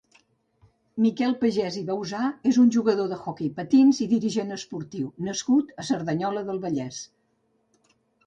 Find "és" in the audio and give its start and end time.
2.51-2.57